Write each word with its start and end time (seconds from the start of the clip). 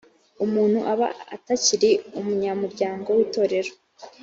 umuntu 0.45 0.79
aba 0.91 1.07
atakiri 1.35 1.89
umunyamuryango 2.19 3.07
w 3.17 3.19
‘itorero 3.25 3.71